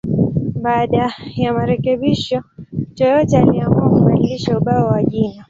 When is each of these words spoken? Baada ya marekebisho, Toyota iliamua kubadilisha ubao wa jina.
Baada 0.61 1.13
ya 1.35 1.53
marekebisho, 1.53 2.43
Toyota 2.95 3.41
iliamua 3.41 3.89
kubadilisha 3.89 4.57
ubao 4.57 4.87
wa 4.87 5.03
jina. 5.03 5.39